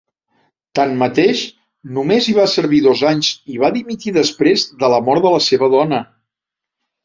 [0.77, 1.43] Tanmateix,
[1.97, 5.45] només hi va servir dos anys i va dimitir després de la mort de la
[5.53, 6.05] seva dona.